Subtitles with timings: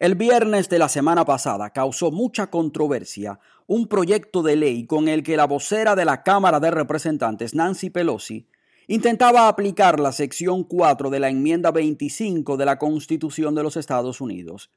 [0.00, 5.22] El viernes de la semana pasada causó mucha controversia un proyecto de ley con el
[5.22, 8.48] que la vocera de la Cámara de Representantes, Nancy Pelosi,
[8.88, 14.22] intentaba aplicar la sección 4 de la enmienda 25 de la Constitución de los Estados
[14.22, 14.70] Unidos.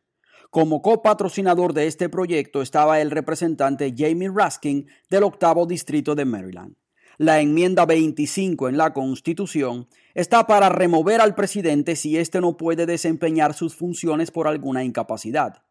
[0.49, 6.75] Como copatrocinador de este proyecto estaba el representante Jamie Raskin del octavo distrito de Maryland.
[7.17, 12.85] La enmienda 25 en la Constitución está para remover al presidente si éste no puede
[12.85, 15.61] desempeñar sus funciones por alguna incapacidad.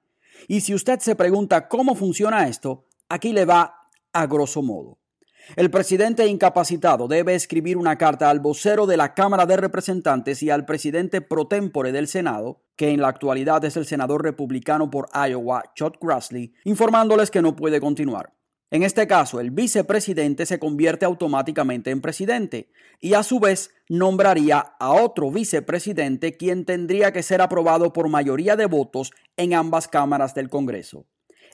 [0.47, 4.99] Y si usted se pregunta cómo funciona esto, aquí le va a grosso modo.
[5.57, 10.51] El presidente incapacitado debe escribir una carta al vocero de la Cámara de Representantes y
[10.51, 15.09] al presidente pro tempore del Senado, que en la actualidad es el senador republicano por
[15.13, 18.33] Iowa, Chuck Grassley, informándoles que no puede continuar.
[18.73, 24.61] En este caso, el vicepresidente se convierte automáticamente en presidente y a su vez nombraría
[24.81, 30.35] a otro vicepresidente quien tendría que ser aprobado por mayoría de votos en ambas cámaras
[30.35, 31.05] del Congreso.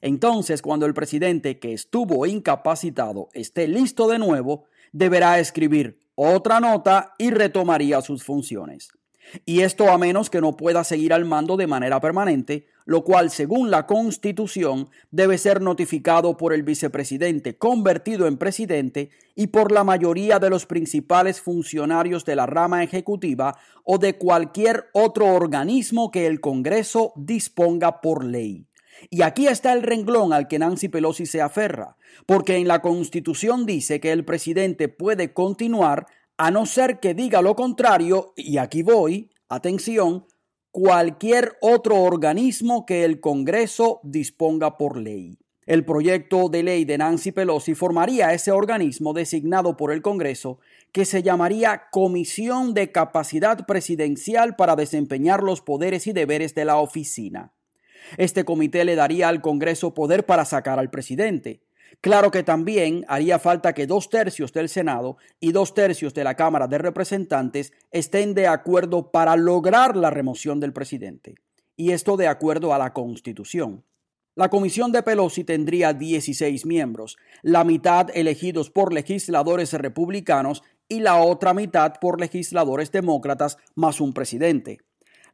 [0.01, 7.17] Entonces, cuando el presidente que estuvo incapacitado esté listo de nuevo, deberá escribir otra nota
[7.19, 8.91] y retomaría sus funciones
[9.45, 13.31] y esto a menos que no pueda seguir al mando de manera permanente, lo cual
[13.31, 19.85] según la Constitución debe ser notificado por el vicepresidente convertido en presidente y por la
[19.85, 26.27] mayoría de los principales funcionarios de la rama ejecutiva o de cualquier otro organismo que
[26.27, 28.67] el Congreso disponga por ley.
[29.11, 33.67] Y aquí está el renglón al que Nancy Pelosi se aferra, porque en la Constitución
[33.67, 36.07] dice que el presidente puede continuar
[36.39, 40.25] a no ser que diga lo contrario, y aquí voy, atención,
[40.71, 45.39] cualquier otro organismo que el Congreso disponga por ley.
[45.67, 50.61] El proyecto de ley de Nancy Pelosi formaría ese organismo designado por el Congreso
[50.93, 56.79] que se llamaría Comisión de Capacidad Presidencial para desempeñar los poderes y deberes de la
[56.79, 57.53] oficina.
[58.17, 61.61] Este comité le daría al Congreso poder para sacar al presidente,
[62.01, 66.35] Claro que también haría falta que dos tercios del Senado y dos tercios de la
[66.35, 71.35] Cámara de Representantes estén de acuerdo para lograr la remoción del presidente.
[71.77, 73.85] Y esto de acuerdo a la Constitución.
[74.39, 81.17] La comisión de Pelosi tendría 16 miembros, la mitad elegidos por legisladores republicanos y la
[81.17, 84.79] otra mitad por legisladores demócratas más un presidente.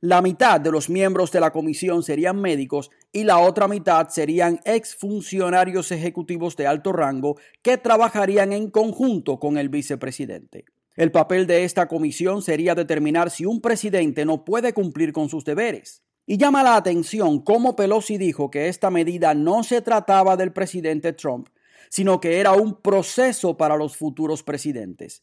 [0.00, 4.60] La mitad de los miembros de la comisión serían médicos y la otra mitad serían
[4.64, 10.64] exfuncionarios ejecutivos de alto rango que trabajarían en conjunto con el vicepresidente.
[10.96, 15.44] El papel de esta comisión sería determinar si un presidente no puede cumplir con sus
[15.44, 16.02] deberes.
[16.26, 21.12] Y llama la atención cómo Pelosi dijo que esta medida no se trataba del presidente
[21.12, 21.50] Trump,
[21.90, 25.22] sino que era un proceso para los futuros presidentes.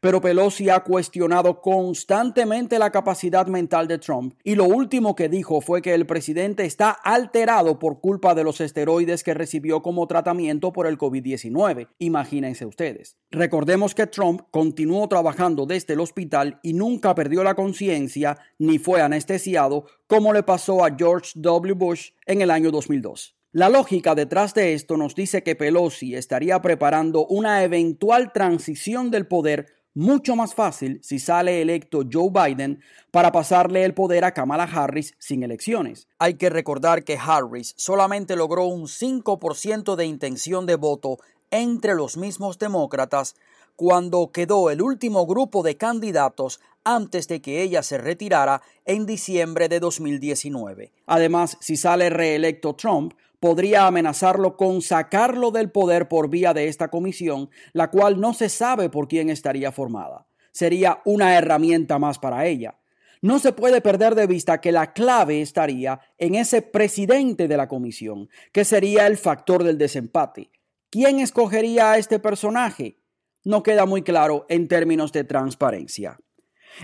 [0.00, 5.60] Pero Pelosi ha cuestionado constantemente la capacidad mental de Trump y lo último que dijo
[5.60, 10.72] fue que el presidente está alterado por culpa de los esteroides que recibió como tratamiento
[10.72, 11.88] por el COVID-19.
[11.98, 13.16] Imagínense ustedes.
[13.30, 19.00] Recordemos que Trump continuó trabajando desde el hospital y nunca perdió la conciencia ni fue
[19.00, 21.74] anestesiado como le pasó a George W.
[21.74, 23.38] Bush en el año 2002.
[23.52, 29.26] La lógica detrás de esto nos dice que Pelosi estaría preparando una eventual transición del
[29.26, 34.62] poder mucho más fácil si sale electo Joe Biden para pasarle el poder a Kamala
[34.62, 36.06] Harris sin elecciones.
[36.20, 41.18] Hay que recordar que Harris solamente logró un 5% de intención de voto
[41.50, 43.34] entre los mismos demócratas
[43.74, 49.68] cuando quedó el último grupo de candidatos antes de que ella se retirara en diciembre
[49.68, 50.92] de 2019.
[51.06, 56.88] Además, si sale reelecto Trump, podría amenazarlo con sacarlo del poder por vía de esta
[56.88, 60.26] comisión, la cual no se sabe por quién estaría formada.
[60.52, 62.78] Sería una herramienta más para ella.
[63.20, 67.68] No se puede perder de vista que la clave estaría en ese presidente de la
[67.68, 70.50] comisión, que sería el factor del desempate.
[70.90, 72.98] ¿Quién escogería a este personaje?
[73.44, 76.18] No queda muy claro en términos de transparencia.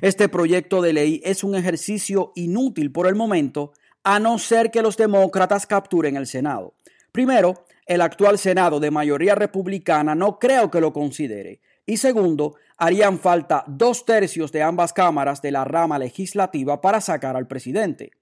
[0.02, 3.72] Este proyecto de ley es un ejercicio inútil por el momento,
[4.04, 6.74] a no ser que los demócratas capturen el Senado.
[7.10, 11.60] Primero, el actual Senado de mayoría republicana no creo que lo considere.
[11.86, 17.36] Y segundo, harían falta dos tercios de ambas cámaras de la rama legislativa para sacar
[17.36, 18.12] al presidente.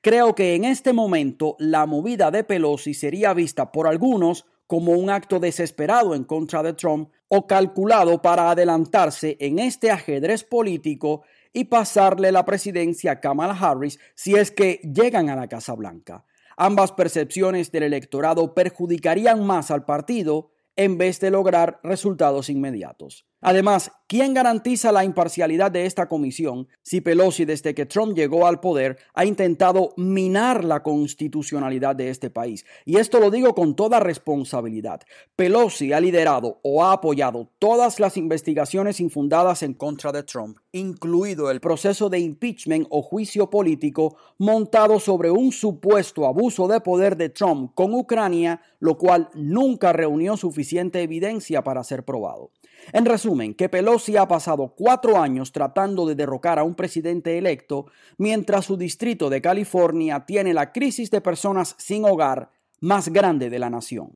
[0.00, 5.10] Creo que en este momento la movida de Pelosi sería vista por algunos como un
[5.10, 11.22] acto desesperado en contra de Trump o calculado para adelantarse en este ajedrez político
[11.56, 16.26] y pasarle la presidencia a Kamala Harris si es que llegan a la Casa Blanca.
[16.58, 23.24] Ambas percepciones del electorado perjudicarían más al partido en vez de lograr resultados inmediatos.
[23.48, 28.58] Además, ¿quién garantiza la imparcialidad de esta comisión si Pelosi desde que Trump llegó al
[28.58, 32.66] poder ha intentado minar la constitucionalidad de este país?
[32.84, 35.02] Y esto lo digo con toda responsabilidad.
[35.36, 41.48] Pelosi ha liderado o ha apoyado todas las investigaciones infundadas en contra de Trump, incluido
[41.48, 47.28] el proceso de impeachment o juicio político montado sobre un supuesto abuso de poder de
[47.28, 52.50] Trump con Ucrania, lo cual nunca reunió suficiente evidencia para ser probado.
[52.92, 57.86] En resumen, que Pelosi ha pasado cuatro años tratando de derrocar a un presidente electo,
[58.18, 62.50] mientras su distrito de California tiene la crisis de personas sin hogar
[62.80, 64.12] más grande de la nación.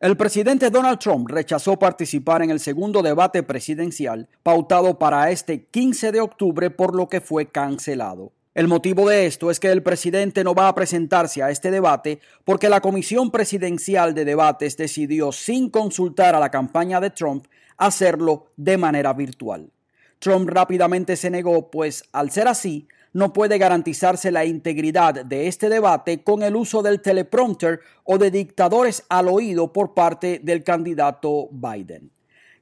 [0.00, 6.12] El presidente Donald Trump rechazó participar en el segundo debate presidencial pautado para este 15
[6.12, 8.32] de octubre por lo que fue cancelado.
[8.54, 12.20] El motivo de esto es que el presidente no va a presentarse a este debate
[12.44, 17.46] porque la Comisión Presidencial de Debates decidió, sin consultar a la campaña de Trump,
[17.76, 19.72] hacerlo de manera virtual.
[20.20, 25.68] Trump rápidamente se negó, pues al ser así, no puede garantizarse la integridad de este
[25.68, 31.48] debate con el uso del teleprompter o de dictadores al oído por parte del candidato
[31.50, 32.13] Biden.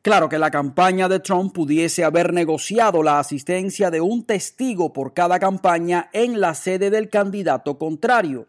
[0.03, 5.15] Claro que la campaña de Trump pudiese haber negociado la asistencia de un testigo por
[5.15, 8.49] cada campaña en la sede del candidato contrario.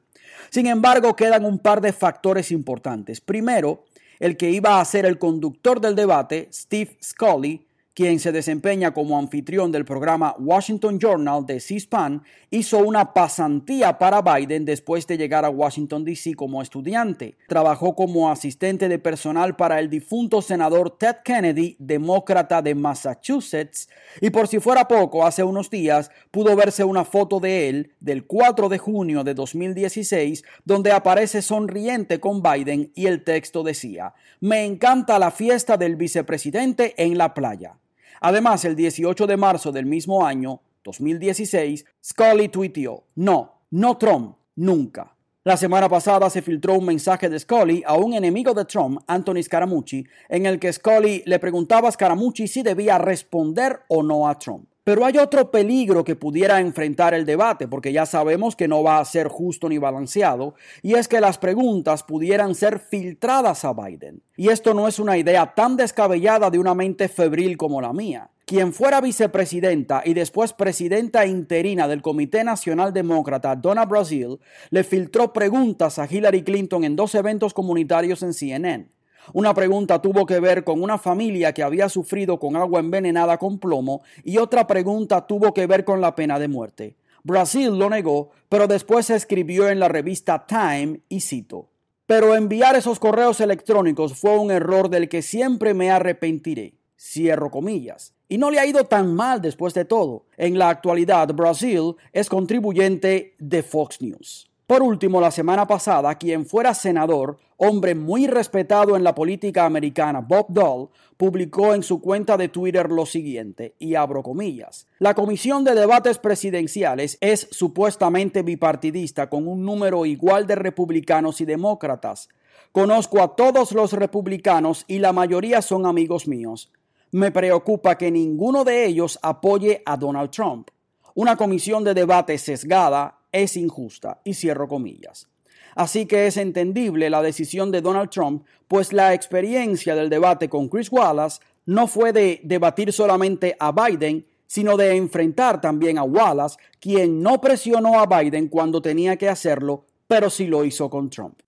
[0.50, 3.22] Sin embargo, quedan un par de factores importantes.
[3.22, 3.84] Primero,
[4.20, 9.20] el que iba a ser el conductor del debate, Steve Scully, quien se desempeña como
[9.20, 15.46] anfitrión del programa Washington Journal de C-SPAN, hizo una pasantía para Biden después de llegar
[15.46, 16.34] a Washington, D.C.
[16.34, 17.38] como estudiante.
[17.48, 23.90] Trabajó como asistente de personal para el difunto senador Ted Kennedy, demócrata de Massachusetts,
[24.22, 28.26] y por si fuera poco, hace unos días pudo verse una foto de él del
[28.26, 34.66] 4 de junio de 2016, donde aparece sonriente con Biden y el texto decía, me
[34.66, 37.78] encanta la fiesta del vicepresidente en la playa.
[38.26, 45.14] Además, el 18 de marzo del mismo año, 2016, Scully tuiteó, no, no Trump, nunca.
[45.44, 49.44] La semana pasada se filtró un mensaje de Scully a un enemigo de Trump, Anthony
[49.44, 54.40] Scaramucci, en el que Scully le preguntaba a Scaramucci si debía responder o no a
[54.40, 54.70] Trump.
[54.84, 59.00] Pero hay otro peligro que pudiera enfrentar el debate, porque ya sabemos que no va
[59.00, 64.22] a ser justo ni balanceado, y es que las preguntas pudieran ser filtradas a Biden.
[64.36, 68.30] Y esto no es una idea tan descabellada de una mente febril como la mía.
[68.46, 74.40] Quien fuera vicepresidenta y después presidenta interina del Comité Nacional Demócrata, Donna Brazil,
[74.70, 78.90] le filtró preguntas a Hillary Clinton en dos eventos comunitarios en CNN.
[79.32, 83.60] Una pregunta tuvo que ver con una familia que había sufrido con agua envenenada con
[83.60, 86.98] plomo y otra pregunta tuvo que ver con la pena de muerte.
[87.24, 91.70] Brasil lo negó, pero después se escribió en la revista Time y cito.
[92.06, 96.76] Pero enviar esos correos electrónicos fue un error del que siempre me arrepentiré.
[97.00, 98.14] Cierro comillas.
[98.28, 100.26] Y no le ha ido tan mal después de todo.
[100.36, 104.53] En la actualidad, Brasil es contribuyente de Fox News.
[104.66, 110.22] Por último, la semana pasada, quien fuera senador, hombre muy respetado en la política americana,
[110.22, 110.88] Bob Dole,
[111.18, 116.18] publicó en su cuenta de Twitter lo siguiente, y abro comillas, la Comisión de Debates
[116.18, 122.30] Presidenciales es supuestamente bipartidista con un número igual de republicanos y demócratas.
[122.72, 126.72] Conozco a todos los republicanos y la mayoría son amigos míos.
[127.12, 130.70] Me preocupa que ninguno de ellos apoye a Donald Trump.
[131.14, 135.28] Una comisión de debate sesgada es injusta, y cierro comillas.
[135.76, 140.70] Así que es entendible la decisión de Donald Trump, pues la experiencia del debate con
[140.70, 146.58] Chris Wallace no fue de debatir solamente a Biden, sino de enfrentar también a Wallace,
[146.80, 151.40] quien no presionó a Biden cuando tenía que hacerlo, pero sí lo hizo con Trump.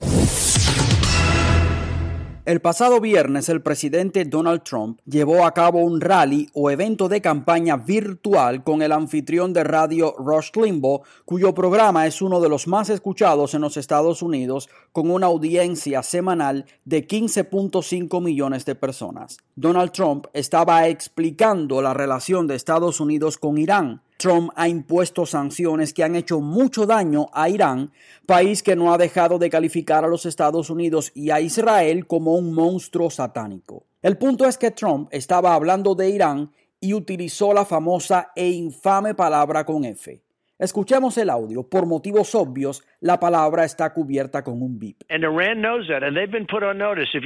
[2.45, 7.19] El pasado viernes el presidente Donald Trump llevó a cabo un rally o evento de
[7.19, 12.67] campaña virtual con el anfitrión de radio Rush Limbaugh, cuyo programa es uno de los
[12.67, 19.37] más escuchados en los Estados Unidos con una audiencia semanal de 15.5 millones de personas.
[19.55, 25.93] Donald Trump estaba explicando la relación de Estados Unidos con Irán, Trump ha impuesto sanciones
[25.93, 27.91] que han hecho mucho daño a Irán,
[28.25, 32.35] país que no ha dejado de calificar a los Estados Unidos y a Israel como
[32.35, 33.85] un monstruo satánico.
[34.01, 39.15] El punto es que Trump estaba hablando de Irán y utilizó la famosa e infame
[39.15, 40.21] palabra con F.
[40.57, 41.67] Escuchemos el audio.
[41.67, 45.01] Por motivos obvios, la palabra está cubierta con un bip.
[45.09, 47.09] And Iran knows that, and they've been put on notice.
[47.13, 47.25] If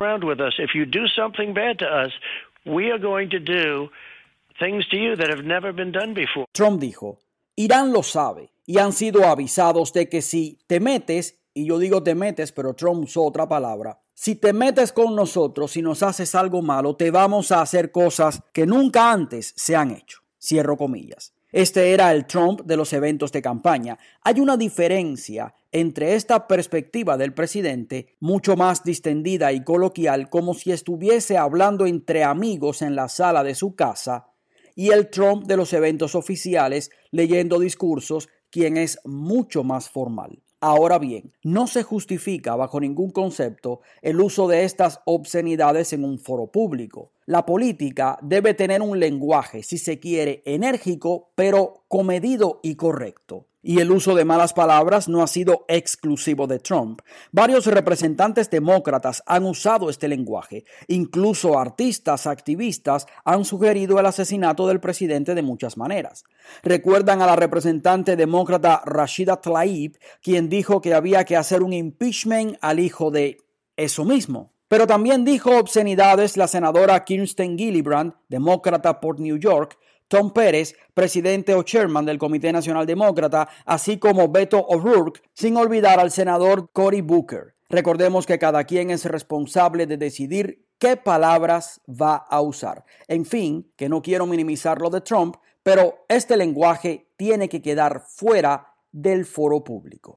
[0.00, 2.12] around with us, if you do something bad to us,
[2.64, 3.88] we are going to do
[6.52, 7.18] Trump dijo,
[7.56, 12.02] Irán lo sabe y han sido avisados de que si te metes, y yo digo
[12.02, 16.34] te metes, pero Trump usó otra palabra, si te metes con nosotros y nos haces
[16.34, 20.20] algo malo, te vamos a hacer cosas que nunca antes se han hecho.
[20.40, 21.35] Cierro comillas.
[21.56, 23.98] Este era el Trump de los eventos de campaña.
[24.22, 30.70] Hay una diferencia entre esta perspectiva del presidente, mucho más distendida y coloquial, como si
[30.70, 34.26] estuviese hablando entre amigos en la sala de su casa,
[34.74, 40.42] y el Trump de los eventos oficiales, leyendo discursos, quien es mucho más formal.
[40.60, 46.18] Ahora bien, no se justifica bajo ningún concepto el uso de estas obscenidades en un
[46.18, 47.12] foro público.
[47.26, 53.80] La política debe tener un lenguaje, si se quiere, enérgico, pero comedido y correcto y
[53.80, 57.00] el uso de malas palabras no ha sido exclusivo de Trump.
[57.32, 60.64] Varios representantes demócratas han usado este lenguaje.
[60.86, 66.22] Incluso artistas, activistas han sugerido el asesinato del presidente de muchas maneras.
[66.62, 72.58] Recuerdan a la representante demócrata Rashida Tlaib, quien dijo que había que hacer un impeachment
[72.60, 73.38] al hijo de
[73.76, 74.55] eso mismo.
[74.68, 81.54] Pero también dijo obscenidades la senadora Kirsten Gillibrand, demócrata por New York, Tom Pérez, presidente
[81.54, 87.00] o chairman del Comité Nacional Demócrata, así como Beto O'Rourke, sin olvidar al senador Cory
[87.00, 87.54] Booker.
[87.68, 92.84] Recordemos que cada quien es responsable de decidir qué palabras va a usar.
[93.08, 98.02] En fin, que no quiero minimizar lo de Trump, pero este lenguaje tiene que quedar
[98.06, 100.16] fuera del foro público.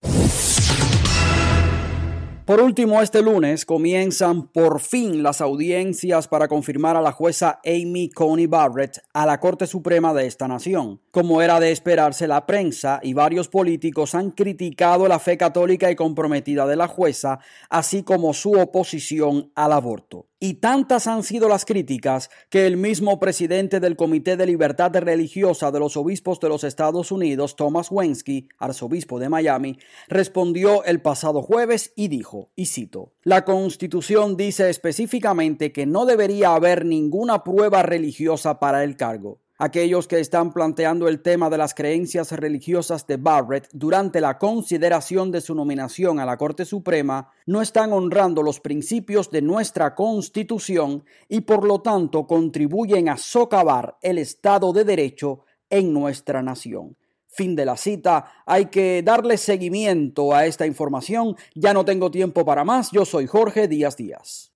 [2.50, 8.10] Por último, este lunes comienzan por fin las audiencias para confirmar a la jueza Amy
[8.10, 11.00] Coney Barrett a la Corte Suprema de esta nación.
[11.12, 15.96] Como era de esperarse, la prensa y varios políticos han criticado la fe católica y
[15.96, 17.38] comprometida de la jueza,
[17.70, 20.29] así como su oposición al aborto.
[20.42, 25.70] Y tantas han sido las críticas que el mismo presidente del Comité de Libertad Religiosa
[25.70, 29.78] de los Obispos de los Estados Unidos, Thomas Wensky, arzobispo de Miami,
[30.08, 36.56] respondió el pasado jueves y dijo, y cito, La Constitución dice específicamente que no debería
[36.56, 39.42] haber ninguna prueba religiosa para el cargo.
[39.62, 45.32] Aquellos que están planteando el tema de las creencias religiosas de Barrett durante la consideración
[45.32, 51.04] de su nominación a la Corte Suprema no están honrando los principios de nuestra Constitución
[51.28, 56.96] y por lo tanto contribuyen a socavar el Estado de Derecho en nuestra nación.
[57.28, 58.32] Fin de la cita.
[58.46, 61.36] Hay que darle seguimiento a esta información.
[61.54, 62.92] Ya no tengo tiempo para más.
[62.92, 64.54] Yo soy Jorge Díaz Díaz.